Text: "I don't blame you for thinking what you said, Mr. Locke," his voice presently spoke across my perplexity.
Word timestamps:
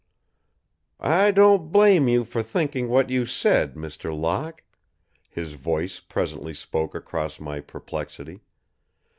"I 1.03 1.29
don't 1.29 1.71
blame 1.71 2.07
you 2.07 2.25
for 2.25 2.41
thinking 2.41 2.89
what 2.89 3.11
you 3.11 3.27
said, 3.27 3.75
Mr. 3.75 4.11
Locke," 4.19 4.63
his 5.29 5.53
voice 5.53 5.99
presently 5.99 6.55
spoke 6.55 6.95
across 6.95 7.39
my 7.39 7.59
perplexity. 7.59 8.41